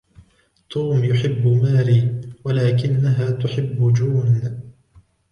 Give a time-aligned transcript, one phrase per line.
[0.69, 4.61] توم يحب ماري، ولكنها تحب جون.